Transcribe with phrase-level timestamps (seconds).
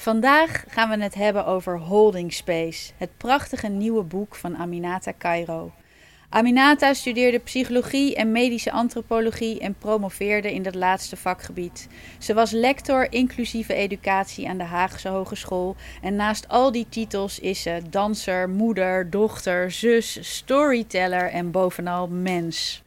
[0.00, 5.72] Vandaag gaan we het hebben over Holding Space, het prachtige nieuwe boek van Aminata Cairo.
[6.28, 11.88] Aminata studeerde psychologie en medische antropologie en promoveerde in dat laatste vakgebied.
[12.18, 17.62] Ze was lector inclusieve educatie aan de Haagse Hogeschool en naast al die titels is
[17.62, 22.82] ze danser, moeder, dochter, zus, storyteller en bovenal mens.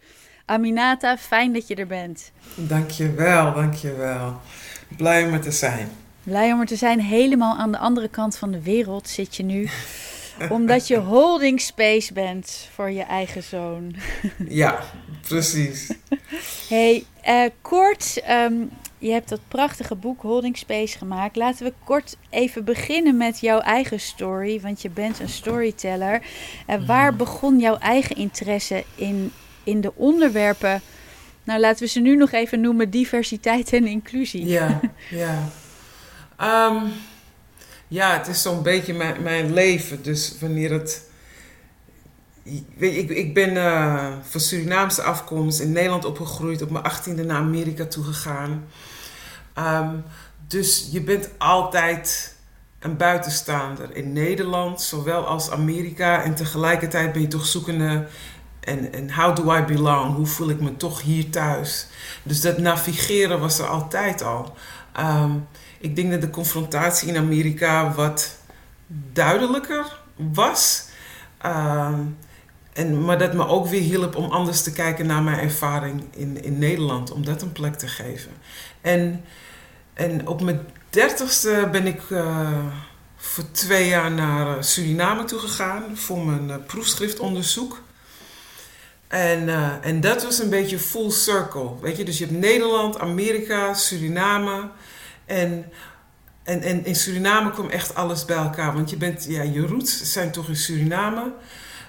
[0.45, 2.31] Aminata, fijn dat je er bent.
[2.55, 4.41] Dankjewel, dankjewel.
[4.97, 5.89] Blij om er te zijn.
[6.23, 6.99] Blij om er te zijn.
[6.99, 9.69] Helemaal aan de andere kant van de wereld zit je nu
[10.49, 13.95] omdat je holding space bent voor je eigen zoon.
[14.47, 14.79] ja,
[15.21, 15.91] precies.
[16.69, 18.53] hey, uh, kort, ehm,
[18.97, 21.35] je hebt dat prachtige boek Holding Space gemaakt.
[21.35, 26.21] Laten we kort even beginnen met jouw eigen story, want je bent een storyteller.
[26.69, 27.17] Uh, waar mhm.
[27.17, 29.31] begon jouw eigen interesse in,
[29.63, 30.81] in de onderwerpen?
[31.43, 34.45] Nou, laten we ze nu nog even noemen: diversiteit en inclusie.
[34.45, 35.49] Ja, ja.
[36.43, 36.93] Um,
[37.87, 40.03] ja, het is zo'n beetje mijn, leven.
[40.03, 41.11] Dus wanneer het.
[42.77, 47.85] Ik, ik ben uh, van Surinaamse afkomst in Nederland opgegroeid, op mijn achttiende naar Amerika
[47.85, 48.67] toegegaan.
[49.57, 50.03] Um,
[50.47, 52.35] dus je bent altijd
[52.79, 56.23] een buitenstaander in Nederland, zowel als Amerika.
[56.23, 58.07] En tegelijkertijd ben je toch zoekende.
[58.59, 60.15] En, en how do I belong?
[60.15, 61.87] Hoe voel ik me toch hier thuis?
[62.23, 64.55] Dus dat navigeren was er altijd al.
[64.99, 65.47] Um,
[65.83, 68.37] ik denk dat de confrontatie in Amerika wat
[69.13, 70.85] duidelijker was.
[71.45, 71.97] Uh,
[72.73, 76.43] en, maar dat me ook weer hielp om anders te kijken naar mijn ervaring in,
[76.43, 77.11] in Nederland.
[77.11, 78.31] Om dat een plek te geven.
[78.81, 79.23] En,
[79.93, 82.65] en op mijn dertigste ben ik uh,
[83.15, 85.97] voor twee jaar naar eh, Suriname toe gegaan.
[85.97, 87.81] Voor mijn uh, proefschriftonderzoek.
[89.07, 89.49] En,
[89.81, 91.69] en dat was een beetje full circle.
[91.81, 94.69] Weet je, dus je hebt Nederland, Amerika, Suriname.
[95.25, 95.65] En,
[96.43, 98.73] en, en in Suriname kwam echt alles bij elkaar.
[98.73, 101.33] Want je, bent, ja, je roots zijn toch in Suriname.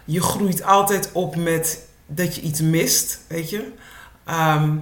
[0.05, 3.73] Je groeit altijd op met dat je iets mist, weet je.
[4.25, 4.77] Ehm,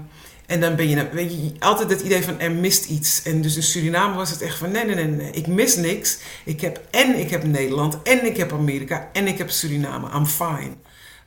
[0.47, 3.23] en dan ben je, weet je altijd het idee van er mist iets.
[3.23, 6.19] En dus in Suriname was het echt van nee, nee, nee, nee, ik mis niks.
[6.45, 10.09] Ik heb en ik heb Nederland en ik heb Amerika en ik heb Suriname.
[10.15, 10.73] I'm fine.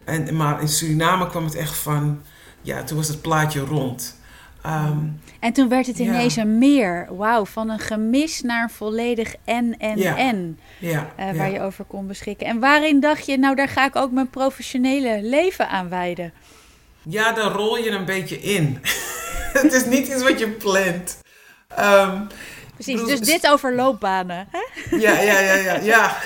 [0.03, 2.21] En, maar in Suriname kwam het echt van,
[2.61, 4.14] ja, toen was het plaatje rond.
[4.65, 4.97] Ehm,
[5.39, 7.07] en toen werd het ineens een meer.
[7.09, 10.59] Wauw, van een gemis naar volledig en, en, en.
[10.79, 12.47] Ja, uh, waar je over kon beschikken.
[12.47, 16.33] En waarin dacht je, nou daar ga ik ook mijn professionele leven aan wijden?
[17.01, 18.79] Ja, daar rol je een beetje in.
[19.61, 21.17] het is niet iets wat je plant.
[21.79, 22.27] Um,
[22.73, 24.47] Precies, dus dit over loopbanen.
[24.51, 24.97] Hè?
[24.97, 26.17] Ja, ja, ja, ja, ja.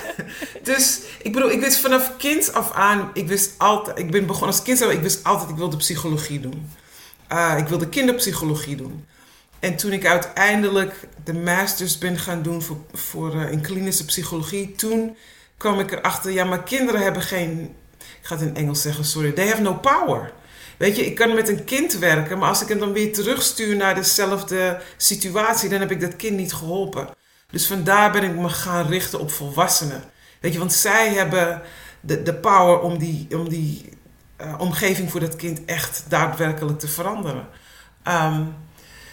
[0.62, 4.48] Dus ik bedoel, ik wist vanaf kind af aan, ik wist altijd, ik ben begonnen
[4.48, 6.70] als kind, ik wist altijd, ik wilde psychologie doen.
[7.32, 9.04] Uh, ik wilde kinderpsychologie doen.
[9.58, 14.72] En toen ik uiteindelijk de masters ben gaan doen voor, voor uh, in klinische psychologie,
[14.72, 15.16] toen
[15.56, 19.32] kwam ik erachter, ja, maar kinderen hebben geen, ik ga het in Engels zeggen, sorry,
[19.32, 20.32] they have no power.
[20.76, 23.76] Weet je, ik kan met een kind werken, maar als ik hem dan weer terugstuur
[23.76, 27.08] naar dezelfde situatie, dan heb ik dat kind niet geholpen.
[27.50, 30.04] Dus vandaar ben ik me gaan richten op volwassenen.
[30.40, 31.62] Weet je, want zij hebben
[32.00, 33.88] de, de power om die, om die
[34.44, 37.46] uh, omgeving voor dat kind echt daadwerkelijk te veranderen.
[38.08, 38.54] Um,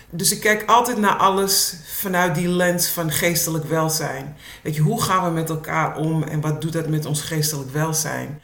[0.09, 4.37] dus ik kijk altijd naar alles vanuit die lens van geestelijk welzijn.
[4.63, 7.71] Weet je, hoe gaan we met elkaar om en wat doet dat met ons geestelijk
[7.71, 8.41] welzijn?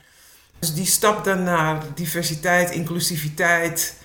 [0.60, 3.96] Dus die stap dan naar diversiteit, inclusiviteit.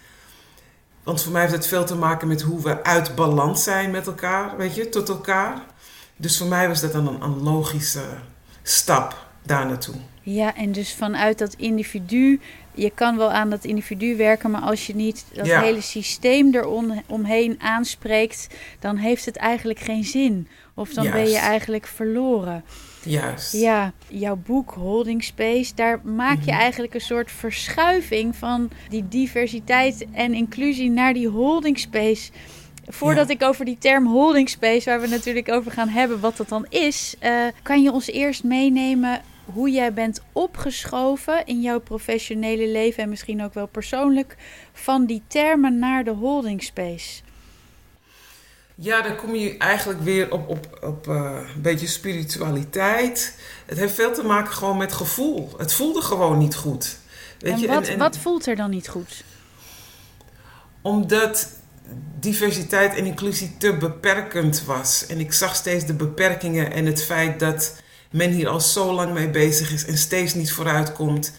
[1.03, 4.07] Want voor mij heeft het veel te maken met hoe we uit balans zijn met
[4.07, 5.63] elkaar, weet je, tot elkaar.
[6.17, 8.05] Dus voor mij was dat dan een, een logische
[8.63, 9.95] stap daar naartoe.
[10.23, 12.41] Ja, en dus vanuit dat individu
[12.75, 17.57] je kan wel aan dat individu werken, maar als je niet dat hele systeem eromheen
[17.61, 18.47] aanspreekt,
[18.81, 20.49] dan heeft het eigenlijk geen zin.
[20.75, 22.65] Of dan ben je eigenlijk verloren.
[23.03, 23.53] Juist.
[23.53, 26.61] Ja, jouw boek Holding Space, daar maak je mhm.
[26.61, 32.31] eigenlijk een soort verschuiving van die diversiteit en inclusie naar die holding space.
[32.89, 36.49] Voordat ik over die term holding space, waar we natuurlijk over gaan hebben, wat dat
[36.49, 39.21] dan is, uh, kan je ons eerst meenemen
[39.53, 44.37] hoe jij bent opgeschoven in jouw professionele leven en misschien ook wel persoonlijk
[44.73, 47.21] van die termen naar de holding space?
[48.75, 53.39] Ja, dan kom je eigenlijk weer op, op, op uh, een beetje spiritualiteit.
[53.67, 55.51] Het heeft veel te maken gewoon met gevoel.
[55.57, 56.99] Het voelde gewoon niet goed.
[57.39, 57.67] Weet en, je?
[57.67, 59.25] Wat, en, wat voelt er dan niet goed?
[60.83, 61.57] Omdat
[62.19, 65.07] diversiteit en inclusie te beperkend was.
[65.07, 67.75] En ik zag steeds de beperkingen en het feit dat
[68.11, 71.33] men hier al zo lang mee bezig is en steeds niet vooruit komt.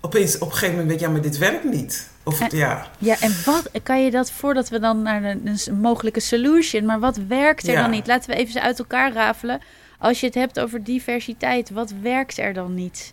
[0.00, 2.08] Opeens op een gegeven moment weet je, ja, maar dit werkt niet.
[2.22, 2.86] Of, en, ja.
[2.98, 7.00] ja, en wat kan je dat voordat we dan naar een, een mogelijke solution, maar
[7.00, 8.06] wat werkt er dan niet?
[8.06, 9.60] Laten we even ze uit elkaar rafelen.
[9.98, 13.12] Als je het hebt over diversiteit, wat werkt er dan niet?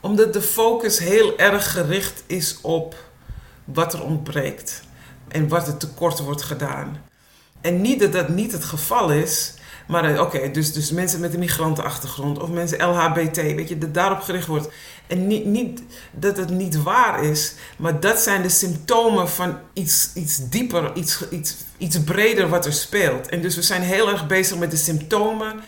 [0.00, 2.94] Omdat de focus heel erg gericht is op
[3.64, 4.82] wat er ontbreekt
[5.28, 7.02] en wat er tekort wordt gedaan.
[7.60, 9.54] En niet dat dat niet het geval is,
[9.86, 13.94] maar eh, oké, dus, dus mensen met een migrantenachtergrond of mensen LHBT, weet je, dat
[13.94, 14.68] daarop gericht wordt.
[15.06, 20.10] En niet, niet dat het niet waar is, maar dat zijn de symptomen van iets,
[20.14, 23.28] iets dieper, iets, iets, iets breder wat er speelt.
[23.28, 25.60] En dus we zijn heel erg bezig met de symptomen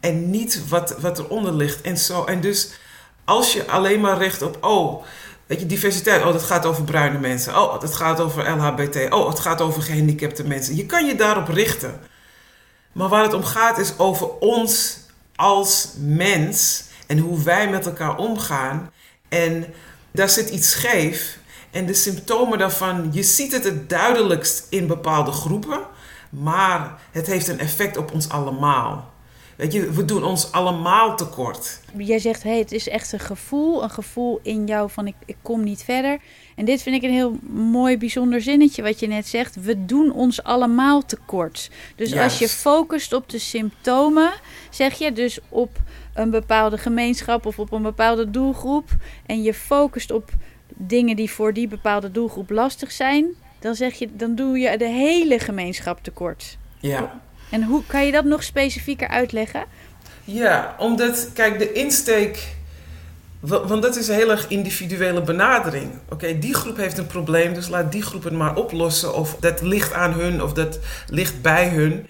[0.00, 1.80] en niet wat, wat eronder ligt.
[1.80, 2.70] En, zo, en dus
[3.24, 5.04] als je alleen maar richt op, oh,
[5.46, 7.56] weet je, diversiteit, oh, dat gaat over bruine mensen.
[7.56, 9.12] Oh, dat gaat over LHBT.
[9.12, 10.76] Oh, het gaat over gehandicapte mensen.
[10.76, 12.00] Je kan je daarop richten.
[12.98, 14.98] Maar waar het om gaat is over ons
[15.36, 18.90] als mens en hoe wij met elkaar omgaan.
[19.28, 19.66] En
[20.10, 21.38] daar zit iets scheef.
[21.70, 25.80] En de symptomen daarvan, je ziet het het duidelijkst in bepaalde groepen,
[26.30, 29.12] maar het heeft een effect op ons allemaal.
[29.56, 31.80] Weet je, we doen ons allemaal tekort.
[31.96, 35.36] Jij zegt, hey, het is echt een gevoel, een gevoel in jou van ik, ik
[35.42, 36.18] kom niet verder.
[36.58, 39.62] En dit vind ik een heel mooi, bijzonder zinnetje wat je net zegt.
[39.62, 41.70] We doen ons allemaal tekort.
[41.96, 44.30] Dus als je focust op de symptomen,
[44.70, 45.76] zeg je dus op
[46.14, 48.88] een bepaalde gemeenschap of op een bepaalde doelgroep.
[49.26, 50.30] En je focust op
[50.68, 53.26] dingen die voor die bepaalde doelgroep lastig zijn.
[53.58, 56.58] Dan zeg je, dan doe je de hele gemeenschap tekort.
[56.80, 57.20] Ja.
[57.50, 59.64] En hoe kan je dat nog specifieker uitleggen?
[60.24, 62.56] Ja, omdat, kijk, de insteek.
[63.40, 65.90] Want dat is een heel erg individuele benadering.
[66.08, 69.14] Oké, die groep heeft een probleem, dus laat die groep het maar oplossen.
[69.14, 72.06] Of dat ligt aan hun, of dat ligt bij hun.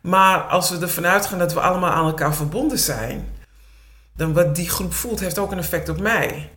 [0.00, 3.28] Maar als we ervan uitgaan dat we allemaal aan elkaar verbonden zijn,
[4.16, 6.50] dan wat die groep voelt, heeft ook een effect op mij.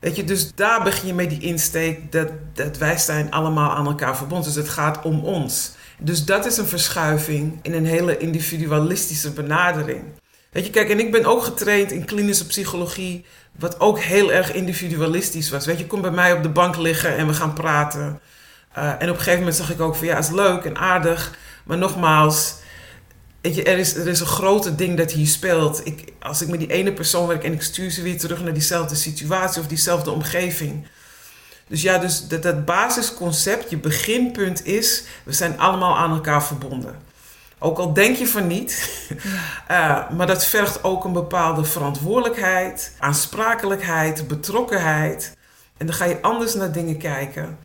[0.00, 3.86] Weet je, dus daar begin je met die insteek dat, dat wij zijn allemaal aan
[3.86, 4.46] elkaar verbonden.
[4.46, 5.72] Dus het gaat om ons.
[5.98, 10.02] Dus dat is een verschuiving in een hele individualistische benadering.
[10.50, 13.24] Weet je, kijk, en ik ben ook getraind in klinische psychologie,
[13.58, 15.66] wat ook heel erg individualistisch was.
[15.66, 18.20] Weet je, kom bij mij op de bank liggen en we gaan praten.
[18.78, 21.38] Uh, en op een gegeven moment zag ik ook van ja, is leuk en aardig,
[21.64, 22.54] maar nogmaals,
[23.40, 25.86] weet je, er is, er is een grote ding dat hier speelt.
[25.86, 28.52] Ik, als ik met die ene persoon werk en ik stuur ze weer terug naar
[28.52, 30.86] diezelfde situatie of diezelfde omgeving,
[31.66, 36.94] dus ja, dus dat, dat basisconcept, je beginpunt is, we zijn allemaal aan elkaar verbonden.
[37.64, 39.00] Ook al denk je van niet,
[39.70, 45.36] uh, maar dat vergt ook een bepaalde verantwoordelijkheid, aansprakelijkheid, betrokkenheid.
[45.76, 47.58] En dan ga je anders naar dingen kijken.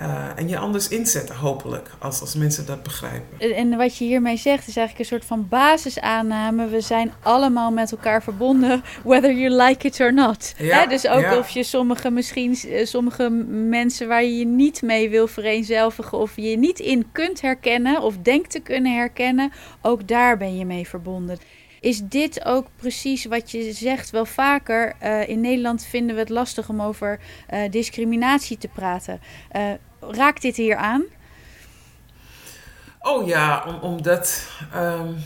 [0.00, 3.56] Uh, en je anders inzetten, hopelijk, als, als mensen dat begrijpen.
[3.56, 6.68] En wat je hiermee zegt is eigenlijk een soort van basisaanname.
[6.68, 10.54] We zijn allemaal met elkaar verbonden, whether you like it or not.
[10.58, 13.30] Ja, Dus ook of je sommige, misschien eh, sommige
[13.68, 18.16] mensen waar je je niet mee wil vereenzelvigen, of je niet in kunt herkennen, of
[18.16, 19.52] denkt te kunnen herkennen,
[19.82, 21.38] ook daar ben je mee verbonden.
[21.80, 24.94] Is dit ook precies wat je zegt wel vaker?
[25.02, 27.20] Uh, in Nederland vinden we het lastig om over
[27.52, 29.20] uh, discriminatie te praten.
[29.56, 29.62] Uh,
[30.00, 31.04] raakt dit hier aan?
[33.00, 34.42] Oh ja, om, omdat.
[34.74, 35.16] Um,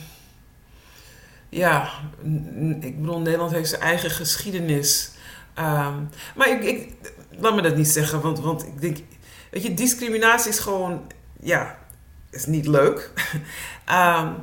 [1.48, 1.88] ja,
[2.80, 5.10] ik bedoel, Nederland heeft zijn eigen geschiedenis.
[5.58, 6.94] Um, maar ik, ik,
[7.30, 8.98] laat me dat niet zeggen, want, want ik denk.
[9.50, 11.02] Weet je, discriminatie is gewoon.
[11.40, 11.78] Ja,
[12.30, 13.10] is niet leuk.
[13.90, 14.34] um,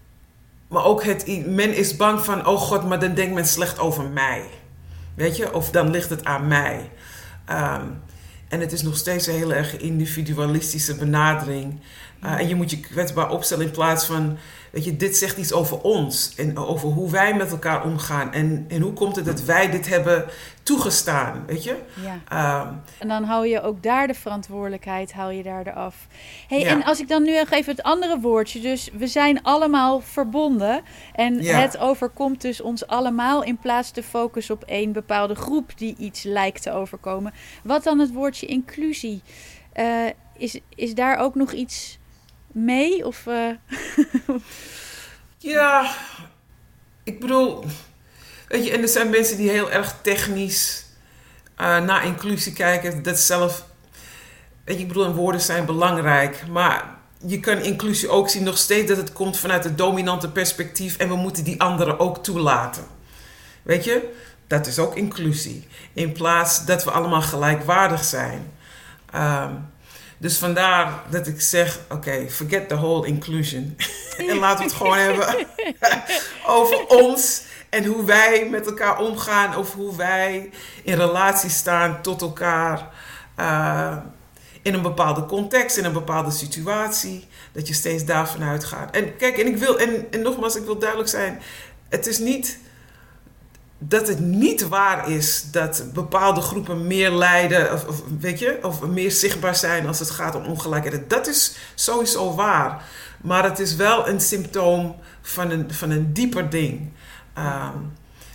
[0.68, 1.46] maar ook het.
[1.46, 4.44] Men is bang van, oh god, maar dan denkt men slecht over mij.
[5.14, 6.90] Weet je, of dan ligt het aan mij.
[7.50, 8.02] Um,
[8.48, 11.80] en het is nog steeds een hele erg individualistische benadering.
[12.24, 14.38] Uh, en je moet je kwetsbaar opstellen in plaats van,
[14.76, 16.34] weet je, dit zegt iets over ons.
[16.34, 18.32] En over hoe wij met elkaar omgaan.
[18.32, 20.24] En, en hoe komt het dat wij dit hebben
[20.62, 21.76] toegestaan, weet je?
[22.02, 22.20] Ja.
[22.28, 26.06] Ehm, en dan hou je ook daar de verantwoordelijkheid, haal je daar eraf.
[26.48, 30.82] Hey, En als ik dan nu even het andere woordje, dus we zijn allemaal verbonden.
[31.14, 35.94] En het overkomt dus ons allemaal in plaats te focussen op één bepaalde groep die
[35.98, 37.32] iets lijkt te overkomen.
[37.62, 39.22] Wat dan het woordje inclusie?
[39.74, 40.06] Uh,
[40.36, 41.98] is, is daar ook nog iets
[42.56, 43.06] mee?
[43.06, 43.50] Of, uh...
[45.38, 45.94] ja,
[47.02, 47.64] ik bedoel,
[48.48, 50.86] weet je, en er zijn mensen die heel erg technisch
[51.60, 53.02] uh, naar inclusie kijken.
[53.02, 53.66] Dat zelf,
[54.64, 56.94] weet je, ik bedoel, woorden zijn belangrijk, maar
[57.26, 61.08] je kan inclusie ook zien nog steeds dat het komt vanuit het dominante perspectief en
[61.08, 62.84] we moeten die anderen ook toelaten.
[63.62, 64.14] Weet je,
[64.46, 65.66] dat is ook inclusie.
[65.92, 68.52] In plaats dat we allemaal gelijkwaardig zijn.
[69.12, 69.52] Ehm,
[70.18, 73.76] dus vandaar dat ik zeg: oké, forget the whole inclusion.
[74.30, 75.46] en laten we het gewoon hebben
[76.46, 80.50] over ons en hoe wij met elkaar omgaan of hoe wij
[80.82, 82.88] in relatie staan tot elkaar.
[83.40, 83.96] Uh,
[84.62, 87.28] in een bepaalde context, in een bepaalde situatie.
[87.52, 88.94] Dat je steeds daarvan uitgaat.
[88.94, 91.42] En kijk, en ik wil, en, en nogmaals, ik wil duidelijk zijn:
[91.88, 92.58] het is niet
[93.78, 99.10] dat het niet waar is dat bepaalde groepen meer lijden, of, weet je, of meer
[99.10, 101.10] zichtbaar zijn als het gaat om ongelijkheid.
[101.10, 102.84] Dat is sowieso waar.
[103.22, 106.90] Maar het is wel een symptoom van een, van een dieper ding.
[107.34, 107.76] Ehm,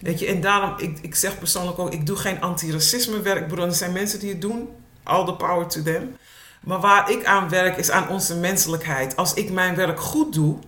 [0.01, 3.51] weet je, en daarom, ik, ik zeg persoonlijk ook, ik doe geen antiracisme werk.
[3.51, 4.69] er zijn mensen die het doen.
[5.03, 6.15] All the power to them.
[6.61, 9.15] Maar waar ik aan werk is aan onze menselijkheid.
[9.15, 10.59] Als ik mijn werk goed doe,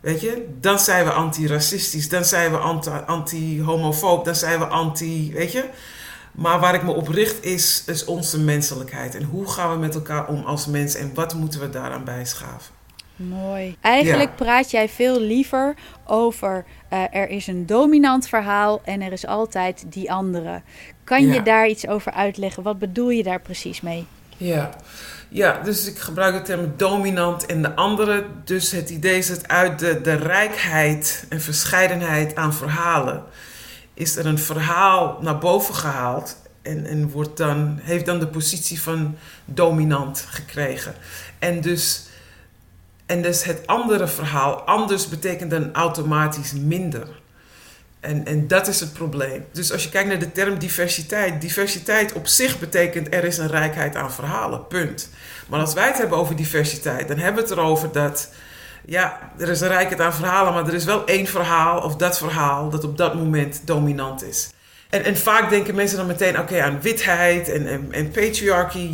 [0.00, 2.58] weet je, dan zijn we antiracistisch, dan zijn we
[3.06, 5.64] anti-homofoob, dan zijn we anti, weet je.
[6.32, 9.14] Maar waar ik me op richt is, is onze menselijkheid.
[9.14, 12.74] En hoe gaan we met elkaar om als mens en wat moeten we daaraan bijschaven?
[13.16, 13.76] Mooi.
[13.80, 15.74] Eigenlijk praat jij veel liever
[16.06, 20.62] over uh, er is een dominant verhaal en er is altijd die andere.
[21.04, 22.62] Kan je daar iets over uitleggen?
[22.62, 24.06] Wat bedoel je daar precies mee?
[24.36, 24.70] Ja.
[25.30, 28.26] Ja, dus ik gebruik de term dominant en de andere.
[28.44, 33.24] Dus het idee is dat uit de, de rijkheid en verscheidenheid aan verhalen
[33.94, 38.82] is er een verhaal naar boven gehaald en, en wordt dan, heeft dan de positie
[38.82, 40.94] van dominant gekregen.
[41.38, 42.06] En dus,
[43.06, 47.08] en dus het andere verhaal, anders betekent dan automatisch minder.
[48.00, 49.44] En, en dat is het probleem.
[49.52, 53.48] Dus als je kijkt naar de term diversiteit, diversiteit op zich betekent er is een
[53.48, 55.10] rijkheid aan verhalen, punt.
[55.48, 58.30] Maar als wij het hebben over diversiteit, dan hebben we het erover dat,
[58.84, 62.18] ja, er is een rijkheid aan verhalen, maar er is wel één verhaal of dat
[62.18, 64.50] verhaal dat op dat moment dominant is.
[64.90, 68.12] En, vaak denken mensen dan meteen oké aan witheid en, en.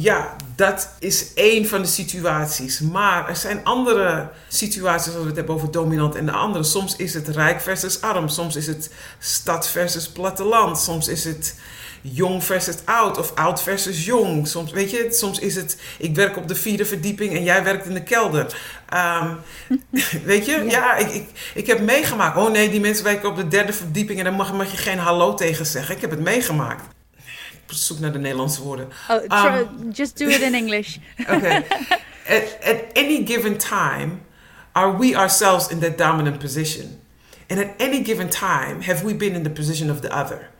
[0.00, 2.80] Ja, dat is één van de situaties.
[2.80, 6.64] Maar er zijn andere situaties als we het hebben over dominant en de andere.
[6.64, 8.28] Soms is het rijk versus arm.
[8.28, 10.78] Soms is het stad versus platteland.
[10.78, 11.54] Soms is het
[12.12, 14.48] jong versus oud of oud versus jong.
[14.48, 17.86] Soms, weet je, soms is het ik werk op de vierde verdieping en jij werkt
[17.86, 18.56] in de kelder.
[18.88, 19.34] Ehm,
[20.24, 22.36] weet je, ja, ik, ik, ik heb meegemaakt.
[22.36, 24.98] Oh nee, die mensen werken op de derde verdieping en dan mag, mag je geen
[24.98, 25.94] hallo tegen zeggen.
[25.94, 26.84] Ik heb het meegemaakt.
[27.66, 28.88] Ik zoek naar de Nederlandse woorden.
[29.08, 30.96] Oh, um, just do it in English.
[31.34, 31.64] okay.
[32.28, 34.20] At, at any given time,
[34.72, 37.00] are we ourselves in that dominant position?
[37.48, 40.50] And at any given time, have we been in the position of the other?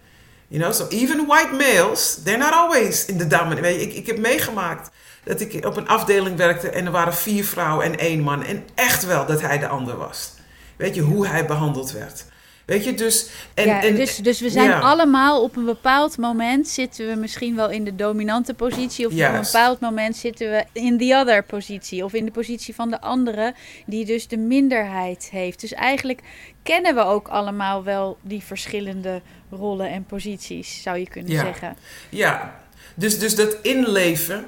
[0.49, 3.67] You know, so even white males, they're not always in the dominant.
[3.67, 4.91] Ik, ik heb meegemaakt
[5.25, 8.43] dat ik op een afdeling werkte en er waren vier vrouwen en één man.
[8.43, 10.33] En echt wel dat hij de ander was.
[10.77, 12.25] Weet je, hoe hij behandeld werd.
[12.67, 13.31] Weet je, dus...
[13.55, 17.57] En, ja, en, dus, dus we zijn allemaal op een bepaald moment zitten we misschien
[17.57, 19.07] wel in de dominante positie.
[19.07, 22.05] Of op een bepaald moment zitten we in the other positie.
[22.05, 23.55] Of in de positie van de andere,
[23.87, 25.61] die dus de minderheid heeft.
[25.61, 26.21] Dus eigenlijk
[26.63, 31.77] kennen we ook allemaal wel die verschillende rollen en posities, zou je kunnen zeggen.
[32.09, 32.61] Ja,
[32.95, 34.45] dus, dus dat inleven,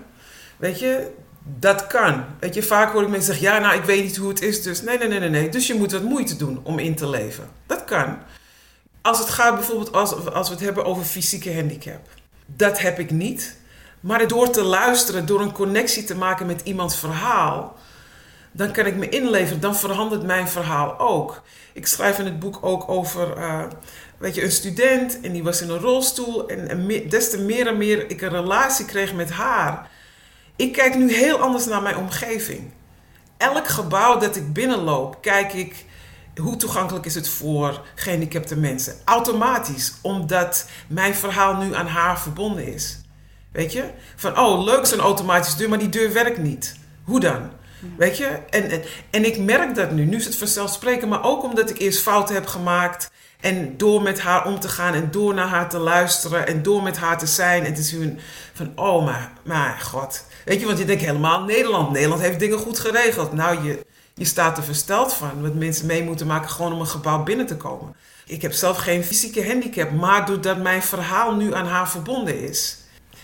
[0.56, 1.10] weet je,
[1.58, 2.24] dat kan.
[2.40, 4.62] Weet je, vaak hoor ik mensen zeggen, ja, nou, ik weet niet hoe het is,
[4.62, 5.48] dus nee, nee, nee, nee, nee.
[5.48, 7.48] Dus je moet wat moeite doen om in te leven.
[7.66, 8.18] Dat kan.
[9.02, 12.08] Als het gaat bijvoorbeeld, als, als we het hebben over fysieke handicap.
[12.46, 13.56] Dat heb ik niet.
[14.00, 17.76] Maar door te luisteren, door een connectie te maken met iemands verhaal,
[18.52, 19.60] dan kan ik me inleveren.
[19.60, 21.42] Dan verandert mijn verhaal ook.
[21.72, 23.64] Ik schrijf in het boek ook over uh,
[24.18, 26.48] weet je, een student en die was in een rolstoel.
[26.48, 29.88] En, en des te meer en meer ik een relatie kreeg met haar.
[30.58, 32.70] Ik kijk nu heel anders naar mijn omgeving.
[33.36, 35.84] Elk gebouw dat ik binnenloop, kijk ik
[36.36, 38.94] hoe toegankelijk is het voor gehandicapte mensen.
[39.04, 43.00] Automatisch, omdat mijn verhaal nu aan haar verbonden is.
[43.52, 43.84] Weet je?
[44.16, 46.76] Van, oh, leuk zo'n automatisch deur, maar die deur werkt niet.
[47.04, 47.50] Hoe dan?
[47.96, 48.38] Weet je?
[48.50, 50.04] En, en, en ik merk dat nu.
[50.04, 53.10] Nu is het vanzelfsprekend, maar ook omdat ik eerst fouten heb gemaakt.
[53.40, 56.82] En door met haar om te gaan en door naar haar te luisteren en door
[56.82, 58.18] met haar te zijn en te zien
[58.52, 60.26] van, oh maar, maar god.
[60.48, 61.90] Weet je, want je denkt helemaal Nederland.
[61.90, 63.32] Nederland heeft dingen goed geregeld.
[63.32, 66.86] Nou, je, je staat er versteld van wat mensen mee moeten maken gewoon om een
[66.86, 67.94] gebouw binnen te komen.
[68.26, 72.78] Ik heb zelf geen fysieke handicap, maar doordat mijn verhaal nu aan haar verbonden is,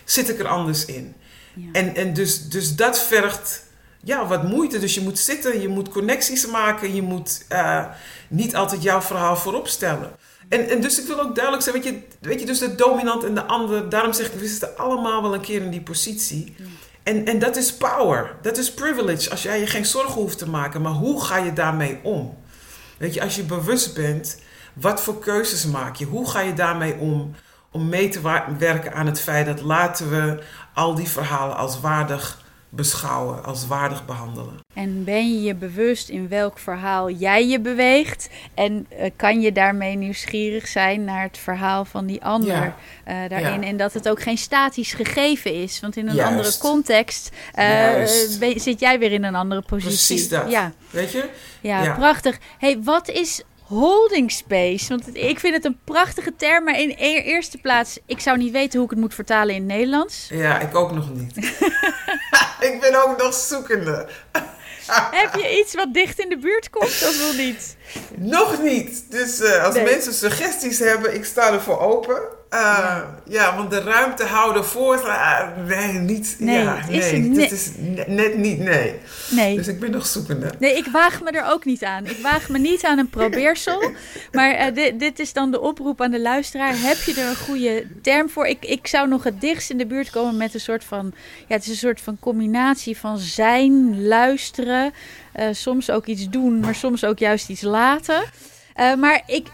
[0.05, 1.15] zit ik er anders in.
[1.55, 1.69] Ja.
[1.73, 3.65] En, en dus, dus dat vergt
[4.03, 4.79] ja, wat moeite.
[4.79, 7.85] Dus je moet zitten, je moet connecties maken, je moet uh,
[8.29, 10.11] niet altijd jouw verhaal voorop stellen.
[10.49, 13.25] En, en dus ik wil ook duidelijk zeggen, weet je, weet je, dus de dominant
[13.25, 16.57] en de ander, daarom zeg ik, we zitten allemaal wel een keer in die positie.
[17.05, 20.49] En, en dat is power, dat is privilege, als jij je geen zorgen hoeft te
[20.49, 20.83] maken.
[20.83, 22.37] Maar hoe ga je daarmee om?
[22.97, 24.39] Weet je, als je bewust bent,
[24.73, 26.05] wat voor keuzes maak je?
[26.05, 27.35] Hoe ga je daarmee om?
[27.71, 28.21] Om mee te
[28.59, 30.43] werken aan het feit dat laten we
[30.75, 32.44] al die verhalen als waardig
[32.75, 34.63] beschouwen, als waardig behandelen.
[34.75, 38.29] En ben je je bewust in welk verhaal jij je beweegt?
[38.55, 42.75] En uh, kan je daarmee nieuwsgierig zijn naar het verhaal van die ander
[43.09, 43.63] uh, daarin?
[43.63, 45.81] En dat het ook geen statisch gegeven is.
[45.81, 48.07] Want in een andere context uh,
[48.57, 50.07] zit jij weer in een andere positie.
[50.07, 50.51] Precies dat.
[50.51, 50.73] Ja.
[50.91, 51.29] Weet je?
[51.61, 51.95] Ja.
[51.95, 52.39] prachtig.
[52.59, 54.89] hey, wat is holding space.
[54.89, 56.65] Want ik vind het een prachtige term.
[56.65, 59.61] Maar in e-, eerste plaats, ik zou niet weten hoe ik het moet vertalen in
[59.61, 60.29] het Nederlands.
[60.45, 61.37] Ja, ik ook nog niet.
[62.71, 64.09] ik ben ook nog zoekende.
[65.11, 67.77] Heb je iets wat dicht in de buurt komt of nog niet?
[68.17, 69.11] Nog niet.
[69.11, 72.23] Dus uh, als mensen suggesties hebben, ik sta ervoor open.
[72.55, 73.57] Uh, ja.
[73.57, 74.97] want de ruimte houden voor.
[74.97, 76.37] Uh, nee, niet.
[76.39, 77.71] Nee, ja, het is, nee, het is
[78.07, 78.59] net niet.
[78.59, 78.95] Nee.
[79.31, 79.57] nee.
[79.57, 80.53] Dus ik ben nog zoekende.
[80.59, 82.07] Nee, ik waag me er ook niet aan.
[82.07, 83.91] Ik waag me niet aan een probeersel.
[84.33, 86.75] maar uh, dit, dit is dan de oproep aan de luisteraar.
[86.77, 88.47] Heb je er een goede term voor?
[88.47, 91.13] Ik, ik zou nog het dichtst in de buurt komen met een soort van.
[91.47, 94.93] Ja, het is een soort van combinatie van zijn, luisteren.
[95.51, 98.23] soms ook iets doen, maar soms ook juist iets laten.
[98.77, 99.49] Uh, maar ik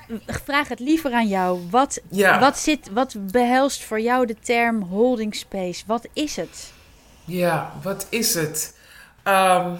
[0.44, 1.60] vraag het liever aan jou.
[1.70, 2.00] Wat,
[2.40, 5.82] wat, zit, wat behelst voor jou de term holding space?
[5.86, 6.72] Wat is het?
[7.24, 8.76] Ja, wat is het?
[9.24, 9.78] Um,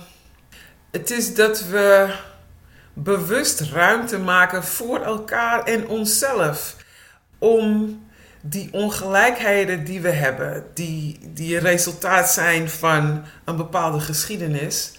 [0.90, 2.14] het is dat we
[2.92, 6.76] bewust ruimte maken voor elkaar en onszelf.
[7.38, 7.99] Om
[8.40, 14.92] die ongelijkheden die we hebben, die, die resultaat zijn van een bepaalde geschiedenis,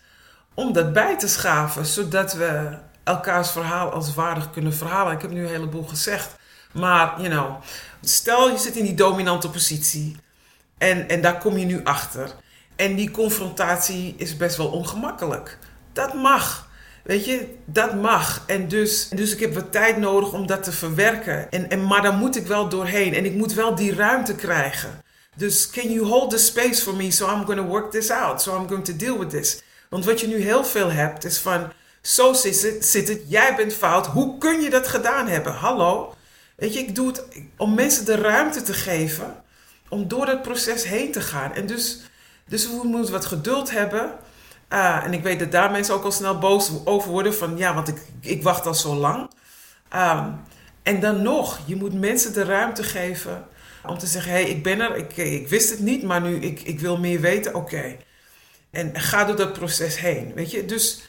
[0.53, 5.13] om dat bij te schaven, zodat we elkaars verhaal als waardig kunnen verhalen.
[5.13, 6.35] Ik heb nu een heleboel gezegd.
[6.71, 7.61] Maar, you know,
[8.01, 10.15] stel je zit in die dominante positie
[10.77, 12.31] en, en daar kom je nu achter.
[12.75, 15.57] En die confrontatie is best wel ongemakkelijk.
[15.93, 16.69] Dat mag.
[17.03, 18.43] Weet je, dat mag.
[18.47, 21.51] En dus, dus ik heb wat tijd nodig om dat te verwerken.
[21.51, 23.13] En, en, maar daar moet ik wel doorheen.
[23.13, 25.01] En ik moet wel die ruimte krijgen.
[25.35, 28.41] Dus can you hold the space for me so I'm going to work this out?
[28.41, 29.61] So I'm going to deal with this.
[29.89, 34.07] Want wat je nu heel veel hebt is van zo zit het, jij bent fout.
[34.07, 35.53] Hoe kun je dat gedaan hebben?
[35.53, 36.15] Hallo?
[36.55, 37.25] Weet je, ik doe het
[37.57, 39.43] om mensen de ruimte te geven
[39.89, 41.53] om door dat proces heen te gaan.
[41.53, 41.99] En dus,
[42.47, 44.11] dus we moeten wat geduld hebben.
[44.69, 47.73] Uh, en ik weet dat daar mensen ook al snel boos over worden van ja,
[47.73, 49.29] want ik, ik wacht al zo lang.
[49.95, 50.41] Um,
[50.83, 53.47] en dan nog, je moet mensen de ruimte geven
[53.85, 56.35] om te zeggen: hé, hey, ik ben er, ik, ik wist het niet, maar nu
[56.35, 57.97] ik, ik wil meer weten, oké.
[58.71, 60.65] En ga door dat proces heen, weet je.
[60.65, 61.01] Dus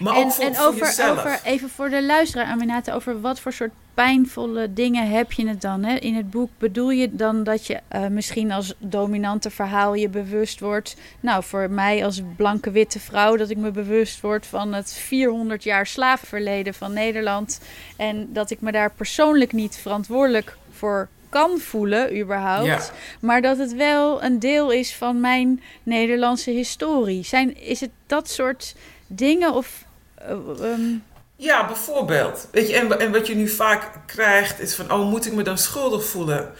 [0.00, 3.52] maar en, ook voor, en over, over, even voor de luisteraar, Aminata, over wat voor
[3.52, 5.84] soort pijnvolle dingen heb je het dan?
[5.84, 5.94] Hè?
[5.94, 10.60] In het boek bedoel je dan dat je uh, misschien als dominante verhaal je bewust
[10.60, 10.96] wordt.
[11.20, 15.62] Nou, voor mij als blanke witte vrouw, dat ik me bewust word van het 400
[15.62, 17.60] jaar slavenverleden van Nederland.
[17.96, 22.92] En dat ik me daar persoonlijk niet verantwoordelijk voor kan voelen, überhaupt.
[23.20, 27.24] Maar dat het wel een deel is van mijn Nederlandse historie.
[27.24, 28.74] Zijn, is het dat soort
[29.06, 29.54] dingen?
[29.54, 29.84] Of
[30.20, 30.94] Ehm,
[31.36, 32.48] ja, bijvoorbeeld.
[32.50, 35.42] Weet je, en, en wat je nu vaak krijgt is van, oh, moet ik me
[35.42, 36.54] dan schuldig voelen?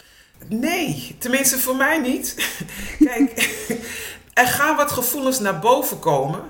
[0.49, 2.35] Nee, tenminste voor mij niet.
[3.07, 3.31] Kijk,
[4.35, 6.43] er gaan wat gevoelens naar boven komen.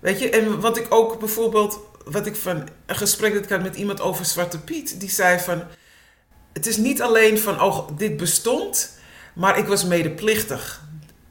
[0.00, 3.62] Weet je, en wat ik ook bijvoorbeeld, wat ik van een gesprek dat ik had
[3.62, 5.62] met iemand over Zwarte Piet, die zei van,
[6.52, 8.98] het is niet alleen van, oh, dit bestond,
[9.34, 10.82] maar ik was medeplichtig.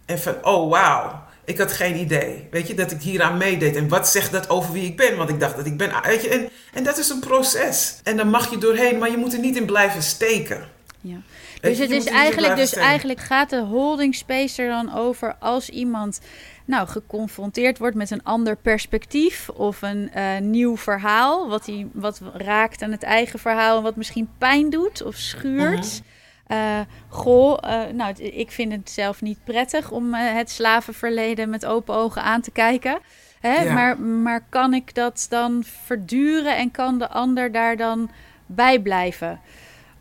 [0.05, 1.27] En van, oh, wauw.
[1.49, 3.75] Ik had geen idee, weet je, dat ik hieraan meedeed.
[3.75, 5.17] En wat zegt dat over wie ik ben?
[5.17, 7.99] Want ik dacht dat ik ben, weet je, en, en dat is een proces.
[8.03, 10.67] En dan mag je doorheen, maar je moet er niet in blijven steken.
[11.01, 11.17] Ja.
[11.61, 16.19] Dus het is eigenlijk, dus eigenlijk gaat de holding space er dan over als iemand
[16.65, 22.21] nou, geconfronteerd wordt met een ander perspectief of een uh, nieuw verhaal, wat, hij, wat
[22.33, 26.01] raakt aan het eigen verhaal, wat misschien pijn doet of schuurt.
[26.01, 26.17] Mhm.
[26.51, 31.65] Uh, goh, uh, nou, ik vind het zelf niet prettig om uh, het slavenverleden met
[31.65, 32.99] open ogen aan te kijken.
[33.39, 33.73] Hè?
[33.73, 38.11] Maar, maar kan ik dat dan verduren en kan de ander daar dan
[38.45, 39.39] bij blijven?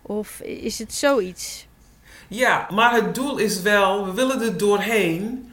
[0.03, 1.67] Of is het zoiets?
[2.29, 5.53] Ja, maar het doel is wel, we willen er doorheen.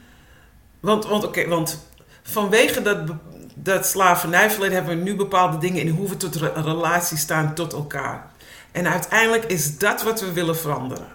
[0.80, 1.88] Want, want, oké, want
[2.22, 2.98] vanwege dat,
[3.54, 7.72] dat slavernijverleden hebben we nu bepaalde dingen in hoe we tot re relatie staan tot
[7.72, 8.30] elkaar.
[8.76, 11.08] En uiteindelijk is dat wat we willen veranderen.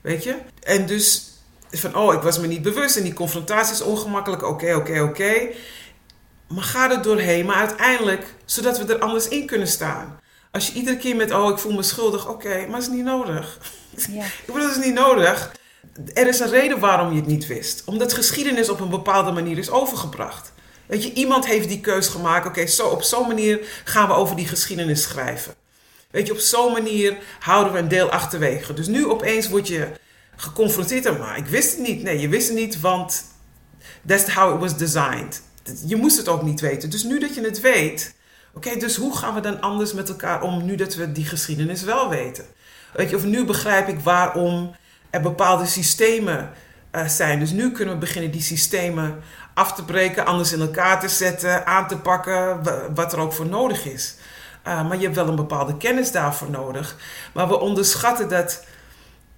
[0.00, 0.36] Weet je?
[0.62, 1.30] En dus
[1.70, 4.42] van, oh, ik was me niet bewust en die confrontatie is ongemakkelijk.
[4.42, 5.48] Oké, oké, oké.
[6.48, 7.46] Maar ga er doorheen.
[7.46, 10.20] Maar uiteindelijk, zodat we er anders in kunnen staan.
[10.50, 12.28] Als je iedere keer met, oh, ik voel me schuldig.
[12.28, 13.58] Oké, maar dat is niet nodig.
[14.10, 14.24] Ja.
[14.42, 15.52] ik bedoel, dat is niet nodig.
[16.14, 17.82] er is een reden waarom je het niet wist.
[17.84, 20.52] Omdat geschiedenis op een bepaalde manier is overgebracht.
[20.86, 22.46] Weet je, iemand heeft die keus gemaakt.
[22.46, 25.54] Oké, zo, op zo'n manier gaan we over die geschiedenis schrijven.
[26.16, 28.74] Weet je, op zo'n manier houden we een deel achterwege.
[28.74, 29.88] Dus nu opeens word je
[30.36, 31.18] geconfronteerd.
[31.18, 32.02] Maar ik wist het niet.
[32.02, 33.24] Nee, je wist het niet, want
[34.06, 35.42] that's how it was designed.
[35.86, 36.90] Je moest het ook niet weten.
[36.90, 38.14] Dus nu dat je het weet,
[38.54, 41.82] oké, dus hoe gaan we dan anders met elkaar om nu dat we die geschiedenis
[41.82, 42.44] wel weten?
[42.92, 44.76] Weet je, of nu begrijp ik waarom
[45.10, 46.50] er bepaalde systemen
[46.92, 47.38] uh, zijn.
[47.38, 49.22] Dus nu kunnen we beginnen die systemen
[49.54, 52.62] af te breken, anders in elkaar te zetten, aan te pakken,
[52.94, 54.15] wat er ook voor nodig is.
[54.66, 56.96] Uh, maar je hebt wel een bepaalde kennis daarvoor nodig.
[57.34, 58.64] Maar we onderschatten dat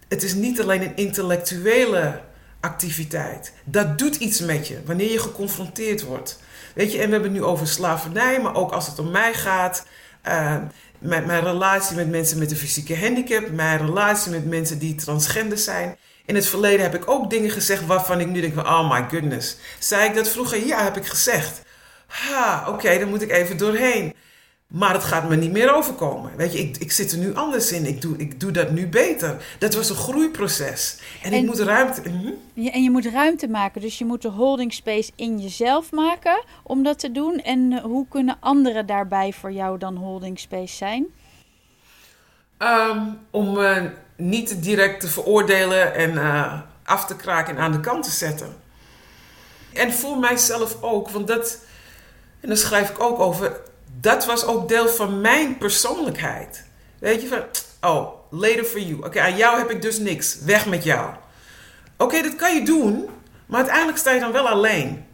[0.09, 2.21] het is niet alleen een intellectuele
[2.61, 3.53] activiteit.
[3.64, 6.38] Dat doet iets met je wanneer je geconfronteerd wordt.
[6.75, 9.35] Weet je, en we hebben het nu over slavernij, maar ook als het om mij
[9.35, 9.87] gaat.
[10.29, 10.57] Uh,
[10.99, 15.59] met mijn relatie met mensen met een fysieke handicap, mijn relatie met mensen die transgender
[15.59, 15.97] zijn.
[16.27, 19.57] In het verleden heb ik ook dingen gezegd waarvan ik nu denk oh my goodness.
[19.79, 20.67] Zei ik dat vroeger?
[20.67, 21.62] Ja, heb ik gezegd.
[22.07, 24.14] Ha, oké, dan moet ik even doorheen.
[24.69, 26.37] Maar het gaat me niet meer overkomen.
[26.37, 27.87] Weet je, ik, ik zit er nu anders in.
[27.87, 29.57] Ik doe, ik doe dat nu beter.
[29.59, 30.99] Dat was een groeiproces.
[31.23, 32.09] En, ik moet ruimte...
[32.09, 32.33] Mhm.
[32.53, 33.81] Ja, en je moet ruimte maken.
[33.81, 37.41] Dus je moet de holding space in jezelf maken om dat te doen.
[37.43, 41.07] En eh, hoe kunnen anderen daarbij voor jou dan holding space zijn?
[42.59, 43.01] Ehm,
[43.31, 43.83] om uh,
[44.17, 48.57] niet direct te veroordelen en uh, af te kraken en aan de kant te zetten.
[49.73, 51.59] En voor mijzelf ook, want dat...
[52.41, 53.61] En daar schrijf ik ook over
[54.01, 56.65] dat was ook deel van mijn persoonlijkheid.
[56.99, 57.43] Weet je, van,
[57.91, 59.05] oh, later for you.
[59.05, 60.39] Oké, aan jou heb ik dus niks.
[60.45, 61.15] Weg met jou.
[61.97, 63.09] Oké, dat kan je doen,
[63.47, 65.05] maar uiteindelijk sta je dan wel alleen.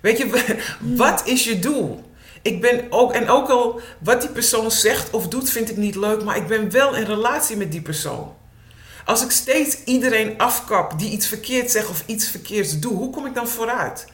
[0.00, 0.54] Weet je,
[1.02, 2.04] wat is je doel?
[2.42, 5.94] Ik ben ook, en ook al wat die persoon zegt of doet, vind ik niet
[5.94, 8.34] leuk, maar ik ben wel in relatie met die persoon.
[9.04, 13.26] Als ik steeds iedereen afkap die iets verkeerd zegt of iets verkeerds doet, hoe kom
[13.26, 14.06] ik dan vooruit?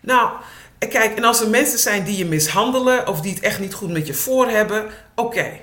[0.00, 0.30] Nou,
[0.78, 3.90] Kijk, en als er mensen zijn die je mishandelen of die het echt niet goed
[3.90, 5.60] met je voor hebben, oké.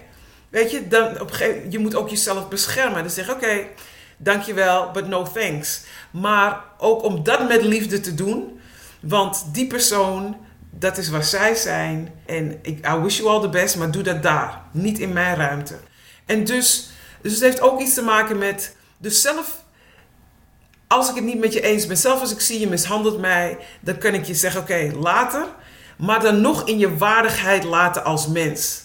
[0.49, 3.03] Weet je, dan op een je moet ook jezelf beschermen.
[3.03, 3.69] Dan zeg oké, okay,
[4.17, 5.81] dankjewel, but no thanks.
[6.11, 8.59] Maar ook om dat met liefde te doen,
[9.01, 10.37] want die persoon,
[10.69, 12.13] dat is waar zij zijn.
[12.25, 15.35] En ik, I wish you all the best, maar doe dat daar, niet in mijn
[15.35, 15.75] ruimte.
[16.25, 16.89] En dus,
[17.21, 19.62] dus het heeft ook iets te maken met, dus zelf
[20.93, 23.57] als ik het niet met je eens ben, zelfs als ik zie je mishandelt mij,
[23.79, 25.45] dan kan ik je zeggen: oké, later.
[25.97, 28.81] Maar dan nog in je waardigheid laten als mens.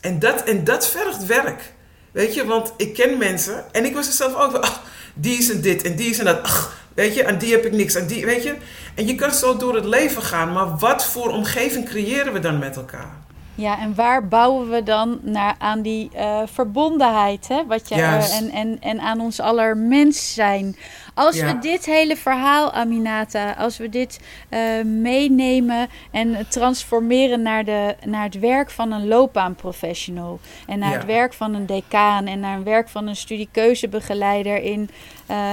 [0.00, 1.72] En dat, en dat vergt werk.
[2.12, 4.54] Weet je, want ik ken mensen en ik was er zelf ook.
[4.54, 4.82] Ach,
[5.14, 6.42] die is en dit en die is en dat.
[6.42, 7.96] Ach, weet je, aan die heb ik niks.
[7.96, 8.56] Aan die, weet je.
[8.94, 12.58] En je kan zo door het leven gaan, maar wat voor omgeving creëren we dan
[12.58, 13.20] met elkaar?
[13.54, 17.48] Ja, en waar bouwen we dan naar, aan die uh, verbondenheid?
[17.48, 17.66] Hè?
[17.66, 20.76] Wat je, uh, en, en, en aan ons aller mens zijn.
[21.14, 24.20] Als we dit hele verhaal, Aminata, als we dit
[24.50, 30.40] uh, meenemen en transformeren naar, de, naar het werk van een loopbaanprofessional.
[30.66, 34.90] En naar het werk van een decaan en naar het werk van een studiekeuzebegeleider in,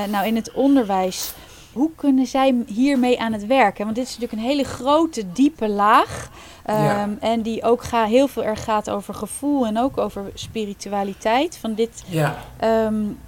[0.09, 1.33] nou, in het onderwijs
[1.73, 3.83] hoe kunnen zij hiermee aan het werken?
[3.83, 6.29] Want dit is natuurlijk een hele grote, diepe laag.
[6.69, 11.57] Um, En die ook ga, heel veel erg gaat over gevoel en ook over spiritualiteit.
[11.57, 12.37] Van dit, ja.
[12.85, 13.19] Um,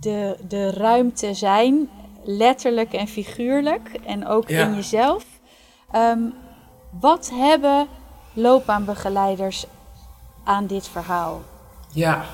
[0.00, 1.88] de, de ruimte zijn,
[2.24, 3.88] letterlijk en figuurlijk.
[4.06, 5.24] En ook in jezelf.
[5.94, 6.34] Um,
[7.00, 7.88] wat hebben
[8.32, 9.66] loopbaanbegeleiders
[10.44, 11.42] aan dit verhaal?
[11.92, 12.24] Ja,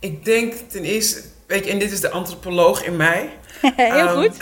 [0.00, 3.38] ik denk ten eerste weet je, en dit is de antropoloog in mij.
[3.76, 4.36] heel um, goed.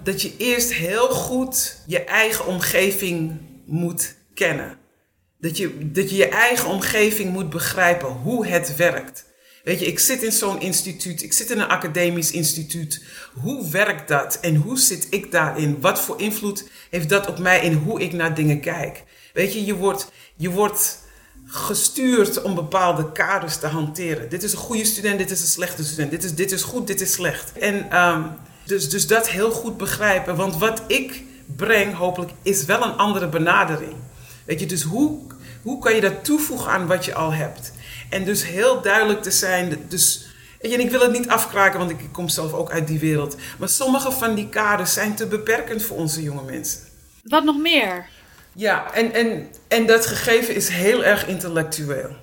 [0.04, 4.78] dat je eerst heel goed je eigen omgeving moet kennen.
[5.38, 9.24] Dat je, dat je je eigen omgeving moet begrijpen hoe het werkt.
[9.64, 13.04] Weet je, ik zit in zo'n instituut, ik zit in een academisch instituut.
[13.34, 15.80] Hoe werkt dat en hoe zit ik daarin?
[15.80, 19.04] Wat voor invloed heeft dat op mij en hoe ik naar dingen kijk?
[19.32, 20.98] Weet je, je wordt, je wordt
[21.46, 24.28] gestuurd om bepaalde kaders te hanteren.
[24.28, 26.10] Dit is een goede student, dit is een slechte student.
[26.10, 27.52] Dit is, dit is goed, dit is slecht.
[27.52, 28.30] En um,
[28.64, 30.36] dus, dus dat heel goed begrijpen.
[30.36, 31.22] Want wat ik
[31.56, 33.94] breng, hopelijk, is wel een andere benadering.
[34.46, 35.18] Weet je, dus hoe,
[35.62, 37.72] hoe kan je dat toevoegen aan wat je al hebt?
[38.10, 39.84] En dus heel duidelijk te zijn.
[39.88, 40.26] Dus,
[40.60, 43.36] en ik wil het niet afkraken, want ik kom zelf ook uit die wereld.
[43.58, 46.80] Maar sommige van die kaders zijn te beperkend voor onze jonge mensen.
[47.22, 48.06] Wat nog meer?
[48.52, 52.16] Ja, en, en, en dat gegeven is heel erg intellectueel.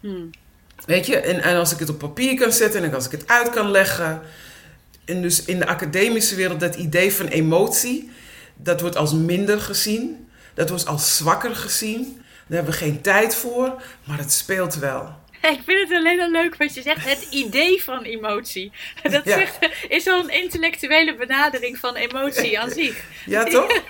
[0.00, 0.30] Hmm.
[0.86, 3.26] Weet je, en, en als ik het op papier kan zetten en als ik het
[3.28, 4.20] uit kan leggen.
[5.04, 8.10] En dus in de academische wereld, dat idee van emotie,
[8.56, 10.25] dat wordt als minder gezien.
[10.56, 12.22] Dat wordt als zwakker gezien.
[12.46, 15.14] Daar hebben we geen tijd voor, maar het speelt wel.
[15.56, 17.04] ik vind het alleen al leuk wat je zegt.
[17.04, 18.72] Het idee van emotie.
[19.02, 23.04] Dat zegt, is al een intellectuele benadering van emotie aan zich.
[23.26, 23.82] Ja, toch?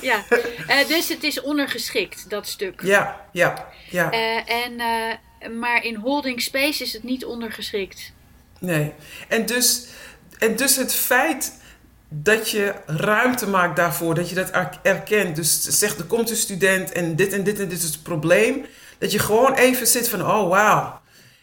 [0.00, 0.24] ja.
[0.68, 2.80] Uh, dus het is ondergeschikt, dat stuk.
[2.82, 4.12] Ja, ja, ja.
[4.12, 8.12] Uh, en, uh, maar in holding space is het niet ondergeschikt.
[8.58, 8.92] Nee.
[9.28, 9.86] En dus,
[10.38, 11.60] en dus het feit
[12.12, 14.50] dat je ruimte maakt daarvoor, dat je dat
[14.82, 15.36] erkent.
[15.36, 18.64] Dus zegt, er komt een student en dit en dit en dit is het probleem.
[18.98, 21.00] Dat je gewoon even zit van, oh wauw,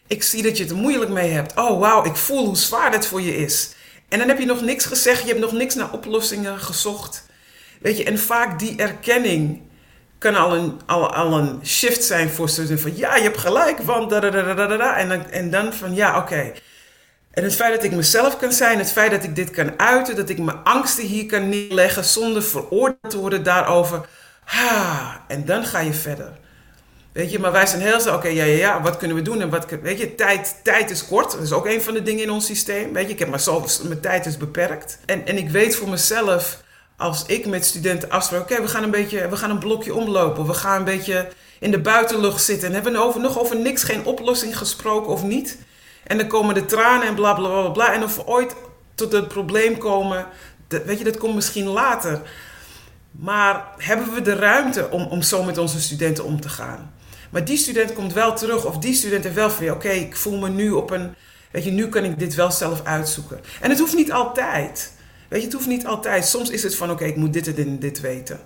[0.08, 1.58] ik zie dat je het moeilijk mee hebt.
[1.58, 3.74] Oh wauw, ik voel hoe zwaar dit voor je is.
[4.10, 7.26] En dan heb je nog niks gezegd, je hebt nog niks naar oplossingen gezocht.
[7.82, 9.62] Weet je, en vaak die erkenning
[10.18, 12.80] kan al een, al, al een shift zijn voor studenten.
[12.80, 14.98] Van ja, je hebt gelijk, want da da da da da.
[14.98, 16.54] En dan, en dan van ja, oké.
[17.32, 20.16] En het feit dat ik mezelf kan zijn, het feit dat ik dit kan uiten,
[20.16, 24.08] dat ik mijn angsten hier kan neerleggen zonder veroordeeld te worden daarover.
[24.44, 26.32] Ha, en dan ga je verder.
[27.12, 29.42] Weet je, maar wij zijn heel zo, oké, ja, ja, ja, wat kunnen we doen?
[29.42, 31.32] En wat, weet je, tijd, tijd is kort.
[31.32, 32.94] Dat is ook een van de dingen in ons systeem.
[32.94, 35.00] Weet je, ik heb maar zo, mijn tijd is beperkt.
[35.06, 36.62] En, en ik weet voor mezelf,
[36.98, 40.46] als ik met studenten afspraak, oké, we gaan een beetje, we gaan een blokje omlopen.
[40.46, 41.28] We gaan een beetje
[41.60, 42.68] in de buitenlucht zitten.
[42.68, 45.58] En hebben over, nog over niks, geen oplossing gesproken of niet.
[46.10, 47.94] En dan komen de tranen en bla bla bla bla.
[47.94, 48.56] En of we ooit
[48.96, 50.26] tot het probleem komen,
[50.68, 52.22] dat, weet je, dat komt misschien later.
[53.12, 56.94] Maar hebben we de ruimte om, om zo met onze studenten om te gaan?
[57.30, 60.16] Maar die student komt wel terug, of die student heeft wel van ja, oké, ik
[60.16, 61.16] voel me nu op een.
[61.52, 63.40] Weet je, nu kan ik dit wel zelf uitzoeken.
[63.62, 64.92] En het hoeft niet altijd.
[65.28, 66.26] Weet je, het hoeft niet altijd.
[66.26, 68.40] Soms is het van oké, ik moet dit en dit dit weten.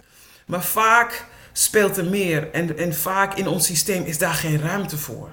[0.46, 2.52] Maar vaak speelt er meer.
[2.52, 5.30] En, en vaak in ons systeem is daar geen ruimte voor.